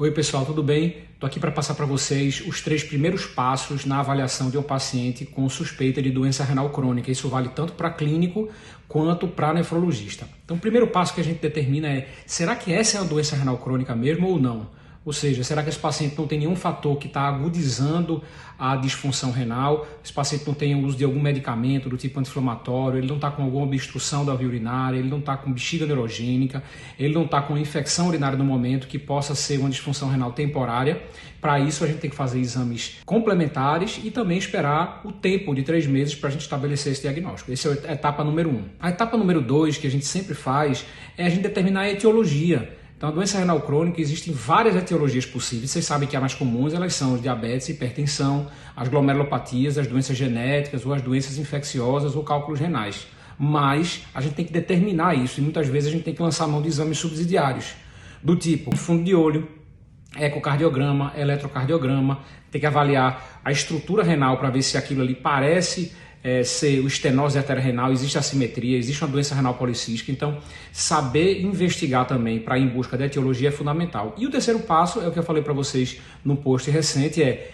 Oi, 0.00 0.10
pessoal, 0.10 0.46
tudo 0.46 0.62
bem? 0.62 0.96
Estou 1.12 1.26
aqui 1.26 1.38
para 1.38 1.50
passar 1.50 1.74
para 1.74 1.84
vocês 1.84 2.42
os 2.46 2.62
três 2.62 2.82
primeiros 2.82 3.26
passos 3.26 3.84
na 3.84 4.00
avaliação 4.00 4.48
de 4.48 4.56
um 4.56 4.62
paciente 4.62 5.26
com 5.26 5.46
suspeita 5.46 6.00
de 6.00 6.10
doença 6.10 6.42
renal 6.42 6.70
crônica. 6.70 7.10
Isso 7.10 7.28
vale 7.28 7.50
tanto 7.50 7.74
para 7.74 7.90
clínico 7.90 8.48
quanto 8.88 9.28
para 9.28 9.52
nefrologista. 9.52 10.26
Então, 10.42 10.56
o 10.56 10.58
primeiro 10.58 10.86
passo 10.86 11.12
que 11.12 11.20
a 11.20 11.24
gente 11.24 11.40
determina 11.40 11.86
é: 11.86 12.08
será 12.24 12.56
que 12.56 12.72
essa 12.72 12.96
é 12.96 13.00
uma 13.02 13.08
doença 13.10 13.36
renal 13.36 13.58
crônica 13.58 13.94
mesmo 13.94 14.26
ou 14.26 14.40
não? 14.40 14.70
Ou 15.02 15.14
seja, 15.14 15.42
será 15.42 15.62
que 15.62 15.70
esse 15.70 15.78
paciente 15.78 16.14
não 16.18 16.26
tem 16.26 16.40
nenhum 16.40 16.54
fator 16.54 16.98
que 16.98 17.06
está 17.06 17.22
agudizando 17.22 18.22
a 18.58 18.76
disfunção 18.76 19.30
renal? 19.30 19.88
Esse 20.04 20.12
paciente 20.12 20.46
não 20.46 20.52
tem 20.52 20.74
o 20.74 20.84
uso 20.84 20.94
de 20.94 21.04
algum 21.04 21.20
medicamento 21.20 21.88
do 21.88 21.96
tipo 21.96 22.20
anti-inflamatório, 22.20 22.98
ele 22.98 23.06
não 23.06 23.16
está 23.16 23.30
com 23.30 23.42
alguma 23.42 23.64
obstrução 23.64 24.26
da 24.26 24.34
via 24.34 24.46
urinária, 24.46 24.98
ele 24.98 25.08
não 25.08 25.18
está 25.18 25.38
com 25.38 25.50
bexiga 25.50 25.86
neurogênica, 25.86 26.62
ele 26.98 27.14
não 27.14 27.24
está 27.24 27.40
com 27.40 27.56
infecção 27.56 28.08
urinária 28.08 28.36
no 28.36 28.44
momento 28.44 28.86
que 28.86 28.98
possa 28.98 29.34
ser 29.34 29.58
uma 29.58 29.70
disfunção 29.70 30.10
renal 30.10 30.32
temporária. 30.32 31.02
Para 31.40 31.58
isso, 31.58 31.82
a 31.82 31.86
gente 31.86 32.00
tem 32.00 32.10
que 32.10 32.16
fazer 32.16 32.38
exames 32.38 32.98
complementares 33.06 33.98
e 34.04 34.10
também 34.10 34.36
esperar 34.36 35.00
o 35.02 35.10
tempo 35.10 35.54
de 35.54 35.62
três 35.62 35.86
meses 35.86 36.14
para 36.14 36.28
a 36.28 36.32
gente 36.32 36.42
estabelecer 36.42 36.92
esse 36.92 37.00
diagnóstico. 37.00 37.50
Essa 37.50 37.70
é 37.86 37.90
a 37.90 37.92
etapa 37.94 38.22
número 38.22 38.50
um. 38.50 38.64
A 38.78 38.90
etapa 38.90 39.16
número 39.16 39.40
dois, 39.40 39.78
que 39.78 39.86
a 39.86 39.90
gente 39.90 40.04
sempre 40.04 40.34
faz, 40.34 40.84
é 41.16 41.24
a 41.24 41.30
gente 41.30 41.40
determinar 41.40 41.80
a 41.80 41.90
etiologia. 41.90 42.79
Então, 43.00 43.08
a 43.08 43.12
doença 43.12 43.38
renal 43.38 43.62
crônica 43.62 43.98
existem 43.98 44.30
várias 44.30 44.76
etiologias 44.76 45.24
possíveis. 45.24 45.70
Vocês 45.70 45.86
sabem 45.86 46.06
que 46.06 46.14
as 46.14 46.20
mais 46.20 46.34
comuns 46.34 46.74
elas 46.74 46.92
são 46.92 47.14
os 47.14 47.22
diabetes, 47.22 47.66
hipertensão, 47.70 48.46
as 48.76 48.88
glomerulopatias, 48.88 49.78
as 49.78 49.86
doenças 49.86 50.14
genéticas 50.14 50.84
ou 50.84 50.92
as 50.92 51.00
doenças 51.00 51.38
infecciosas 51.38 52.14
ou 52.14 52.22
cálculos 52.22 52.60
renais. 52.60 53.06
Mas 53.38 54.02
a 54.14 54.20
gente 54.20 54.34
tem 54.34 54.44
que 54.44 54.52
determinar 54.52 55.14
isso 55.14 55.40
e 55.40 55.42
muitas 55.42 55.66
vezes 55.66 55.88
a 55.88 55.92
gente 55.92 56.04
tem 56.04 56.12
que 56.12 56.20
lançar 56.20 56.46
mão 56.46 56.60
de 56.60 56.68
exames 56.68 56.98
subsidiários, 56.98 57.72
do 58.22 58.36
tipo 58.36 58.76
fundo 58.76 59.02
de 59.02 59.14
olho, 59.14 59.48
ecocardiograma, 60.18 61.14
eletrocardiograma, 61.16 62.20
tem 62.50 62.60
que 62.60 62.66
avaliar 62.66 63.40
a 63.42 63.50
estrutura 63.50 64.02
renal 64.02 64.36
para 64.36 64.50
ver 64.50 64.60
se 64.60 64.76
aquilo 64.76 65.00
ali 65.00 65.14
parece 65.14 65.96
é, 66.22 66.42
ser 66.42 66.80
o 66.80 66.86
estenose 66.86 67.38
arterial 67.38 67.92
existe 67.92 68.18
assimetria, 68.18 68.76
existe 68.76 69.02
uma 69.02 69.10
doença 69.10 69.34
renal 69.34 69.54
policística, 69.54 70.12
então 70.12 70.38
saber 70.72 71.42
investigar 71.42 72.06
também 72.06 72.38
para 72.38 72.58
ir 72.58 72.62
em 72.62 72.68
busca 72.68 72.96
da 72.96 73.06
etiologia 73.06 73.48
é 73.48 73.52
fundamental. 73.52 74.14
E 74.18 74.26
o 74.26 74.30
terceiro 74.30 74.60
passo 74.60 75.00
é 75.00 75.08
o 75.08 75.12
que 75.12 75.18
eu 75.18 75.22
falei 75.22 75.42
para 75.42 75.52
vocês 75.52 75.98
no 76.24 76.36
post 76.36 76.70
recente, 76.70 77.22
é 77.22 77.52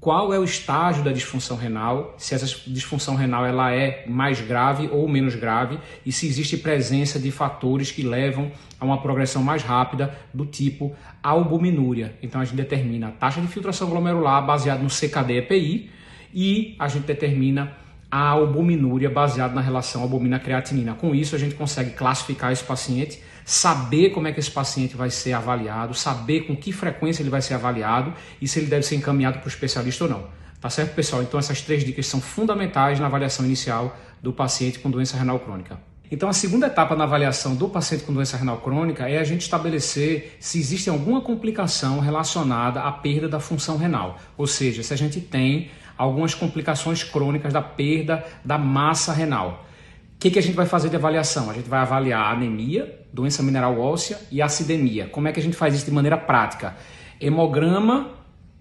qual 0.00 0.32
é 0.32 0.38
o 0.38 0.44
estágio 0.44 1.04
da 1.04 1.12
disfunção 1.12 1.58
renal, 1.58 2.14
se 2.16 2.34
essa 2.34 2.46
disfunção 2.66 3.16
renal 3.16 3.44
ela 3.44 3.70
é 3.70 4.06
mais 4.08 4.40
grave 4.40 4.88
ou 4.90 5.06
menos 5.06 5.34
grave 5.34 5.78
e 6.06 6.10
se 6.10 6.26
existe 6.26 6.56
presença 6.56 7.18
de 7.18 7.30
fatores 7.30 7.92
que 7.92 8.02
levam 8.02 8.50
a 8.80 8.84
uma 8.86 9.02
progressão 9.02 9.42
mais 9.42 9.62
rápida 9.62 10.18
do 10.32 10.46
tipo 10.46 10.96
albuminúria. 11.22 12.14
Então 12.22 12.40
a 12.40 12.44
gente 12.46 12.56
determina 12.56 13.08
a 13.08 13.10
taxa 13.10 13.42
de 13.42 13.46
filtração 13.48 13.90
glomerular 13.90 14.44
baseada 14.44 14.82
no 14.82 14.88
CKD-EPI 14.88 15.90
e 16.32 16.76
a 16.78 16.88
gente 16.88 17.04
determina 17.04 17.76
a 18.10 18.30
albuminúria 18.30 19.08
baseado 19.08 19.54
na 19.54 19.60
relação 19.60 20.02
albumina-creatinina. 20.02 20.94
Com 20.94 21.14
isso, 21.14 21.36
a 21.36 21.38
gente 21.38 21.54
consegue 21.54 21.90
classificar 21.90 22.52
esse 22.52 22.64
paciente, 22.64 23.22
saber 23.44 24.10
como 24.10 24.26
é 24.26 24.32
que 24.32 24.40
esse 24.40 24.50
paciente 24.50 24.96
vai 24.96 25.10
ser 25.10 25.32
avaliado, 25.32 25.94
saber 25.94 26.40
com 26.40 26.56
que 26.56 26.72
frequência 26.72 27.22
ele 27.22 27.30
vai 27.30 27.40
ser 27.40 27.54
avaliado 27.54 28.12
e 28.40 28.48
se 28.48 28.58
ele 28.58 28.66
deve 28.66 28.82
ser 28.82 28.96
encaminhado 28.96 29.38
para 29.38 29.46
o 29.46 29.48
especialista 29.48 30.04
ou 30.04 30.10
não. 30.10 30.24
Tá 30.60 30.68
certo, 30.68 30.94
pessoal? 30.94 31.22
Então, 31.22 31.38
essas 31.38 31.62
três 31.62 31.84
dicas 31.84 32.06
são 32.06 32.20
fundamentais 32.20 32.98
na 32.98 33.06
avaliação 33.06 33.46
inicial 33.46 33.96
do 34.20 34.32
paciente 34.32 34.78
com 34.78 34.90
doença 34.90 35.16
renal 35.16 35.38
crônica. 35.38 35.78
Então, 36.12 36.28
a 36.28 36.32
segunda 36.32 36.66
etapa 36.66 36.96
na 36.96 37.04
avaliação 37.04 37.54
do 37.54 37.68
paciente 37.68 38.02
com 38.02 38.12
doença 38.12 38.36
renal 38.36 38.58
crônica 38.58 39.08
é 39.08 39.18
a 39.18 39.24
gente 39.24 39.42
estabelecer 39.42 40.36
se 40.40 40.58
existe 40.58 40.90
alguma 40.90 41.20
complicação 41.20 42.00
relacionada 42.00 42.82
à 42.82 42.90
perda 42.90 43.28
da 43.28 43.38
função 43.38 43.76
renal. 43.76 44.18
Ou 44.36 44.46
seja, 44.46 44.82
se 44.82 44.92
a 44.92 44.96
gente 44.96 45.20
tem 45.20 45.70
algumas 46.00 46.34
complicações 46.34 47.04
crônicas 47.04 47.52
da 47.52 47.60
perda 47.60 48.24
da 48.42 48.56
massa 48.56 49.12
renal. 49.12 49.66
O 50.14 50.18
que, 50.18 50.30
que 50.30 50.38
a 50.38 50.42
gente 50.42 50.54
vai 50.54 50.64
fazer 50.64 50.88
de 50.88 50.96
avaliação? 50.96 51.50
A 51.50 51.52
gente 51.52 51.68
vai 51.68 51.80
avaliar 51.80 52.22
a 52.22 52.30
anemia, 52.32 53.04
doença 53.12 53.42
mineral 53.42 53.78
óssea 53.78 54.18
e 54.32 54.40
acidemia. 54.40 55.08
Como 55.08 55.28
é 55.28 55.32
que 55.32 55.38
a 55.38 55.42
gente 55.42 55.56
faz 55.58 55.74
isso 55.74 55.84
de 55.84 55.90
maneira 55.90 56.16
prática? 56.16 56.74
Hemograma, 57.20 58.12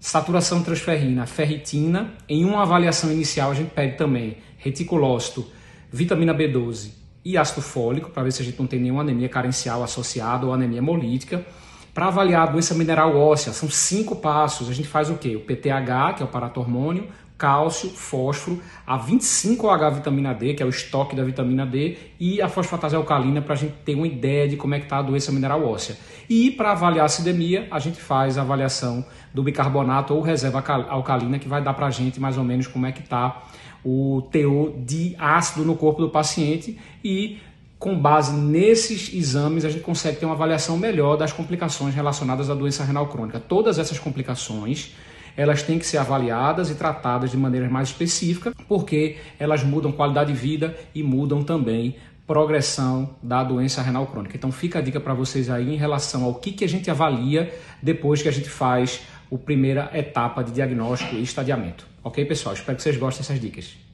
saturação 0.00 0.64
transferrina, 0.64 1.26
ferritina. 1.26 2.14
Em 2.28 2.44
uma 2.44 2.62
avaliação 2.62 3.12
inicial, 3.12 3.52
a 3.52 3.54
gente 3.54 3.70
pede 3.70 3.96
também 3.96 4.38
reticulócito, 4.56 5.46
vitamina 5.92 6.34
B12 6.34 6.90
e 7.24 7.38
ácido 7.38 7.62
fólico, 7.62 8.10
para 8.10 8.24
ver 8.24 8.32
se 8.32 8.42
a 8.42 8.44
gente 8.44 8.58
não 8.58 8.66
tem 8.66 8.80
nenhuma 8.80 9.02
anemia 9.02 9.28
carencial 9.28 9.84
associada 9.84 10.44
ou 10.44 10.52
anemia 10.52 10.78
hemolítica. 10.78 11.44
Para 11.94 12.06
avaliar 12.06 12.48
a 12.48 12.50
doença 12.52 12.74
mineral 12.74 13.16
óssea, 13.16 13.52
são 13.52 13.68
cinco 13.68 14.14
passos. 14.14 14.70
A 14.70 14.72
gente 14.72 14.86
faz 14.86 15.10
o 15.10 15.16
quê? 15.16 15.34
O 15.34 15.40
PTH, 15.40 16.14
que 16.16 16.22
é 16.22 16.24
o 16.24 16.28
paratormônio, 16.28 17.08
cálcio, 17.38 17.88
fósforo, 17.90 18.60
a 18.84 18.98
25OH 18.98 19.94
vitamina 19.94 20.34
D, 20.34 20.54
que 20.54 20.62
é 20.62 20.66
o 20.66 20.68
estoque 20.68 21.14
da 21.14 21.22
vitamina 21.22 21.64
D, 21.64 21.96
e 22.18 22.42
a 22.42 22.48
fosfatase 22.48 22.96
alcalina 22.96 23.40
para 23.40 23.54
a 23.54 23.56
gente 23.56 23.74
ter 23.84 23.94
uma 23.94 24.08
ideia 24.08 24.48
de 24.48 24.56
como 24.56 24.74
é 24.74 24.80
que 24.80 24.86
está 24.86 24.98
a 24.98 25.02
doença 25.02 25.30
mineral 25.30 25.64
óssea. 25.64 25.96
E 26.28 26.50
para 26.50 26.72
avaliar 26.72 27.04
a 27.04 27.06
acidemia, 27.06 27.68
a 27.70 27.78
gente 27.78 28.00
faz 28.00 28.36
a 28.36 28.42
avaliação 28.42 29.06
do 29.32 29.42
bicarbonato 29.44 30.12
ou 30.12 30.20
reserva 30.20 30.62
alcalina, 30.88 31.38
que 31.38 31.48
vai 31.48 31.62
dar 31.62 31.74
para 31.74 31.86
a 31.86 31.90
gente 31.90 32.18
mais 32.18 32.36
ou 32.36 32.42
menos 32.42 32.66
como 32.66 32.86
é 32.86 32.92
que 32.92 33.00
está 33.00 33.40
o 33.84 34.26
teor 34.32 34.72
de 34.76 35.14
ácido 35.16 35.64
no 35.64 35.76
corpo 35.76 36.00
do 36.00 36.10
paciente 36.10 36.76
e 37.04 37.38
com 37.78 37.96
base 37.96 38.32
nesses 38.32 39.14
exames, 39.14 39.64
a 39.64 39.70
gente 39.70 39.82
consegue 39.82 40.18
ter 40.18 40.26
uma 40.26 40.34
avaliação 40.34 40.76
melhor 40.76 41.16
das 41.16 41.32
complicações 41.32 41.94
relacionadas 41.94 42.50
à 42.50 42.54
doença 42.54 42.82
renal 42.82 43.06
crônica. 43.06 43.38
Todas 43.38 43.78
essas 43.78 44.00
complicações 44.00 44.96
elas 45.38 45.62
têm 45.62 45.78
que 45.78 45.86
ser 45.86 45.98
avaliadas 45.98 46.68
e 46.68 46.74
tratadas 46.74 47.30
de 47.30 47.36
maneira 47.36 47.70
mais 47.70 47.90
específica, 47.90 48.52
porque 48.66 49.18
elas 49.38 49.62
mudam 49.62 49.92
qualidade 49.92 50.32
de 50.32 50.38
vida 50.38 50.76
e 50.92 51.00
mudam 51.00 51.44
também 51.44 51.94
progressão 52.26 53.14
da 53.22 53.44
doença 53.44 53.80
renal 53.80 54.08
crônica. 54.08 54.36
Então 54.36 54.50
fica 54.50 54.80
a 54.80 54.82
dica 54.82 54.98
para 54.98 55.14
vocês 55.14 55.48
aí 55.48 55.72
em 55.72 55.76
relação 55.76 56.24
ao 56.24 56.34
que, 56.34 56.50
que 56.50 56.64
a 56.64 56.68
gente 56.68 56.90
avalia 56.90 57.54
depois 57.80 58.20
que 58.20 58.28
a 58.28 58.32
gente 58.32 58.50
faz 58.50 59.00
a 59.32 59.38
primeira 59.38 59.88
etapa 59.94 60.42
de 60.42 60.50
diagnóstico 60.50 61.14
e 61.14 61.22
estadiamento. 61.22 61.86
Ok, 62.02 62.24
pessoal? 62.24 62.56
Espero 62.56 62.76
que 62.76 62.82
vocês 62.82 62.96
gostem 62.96 63.22
dessas 63.22 63.40
dicas. 63.40 63.87